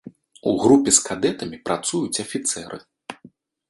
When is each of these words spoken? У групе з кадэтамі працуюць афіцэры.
У 0.51 0.53
групе 0.63 0.93
з 0.99 1.03
кадэтамі 1.09 1.61
працуюць 1.69 2.21
афіцэры. 2.27 2.85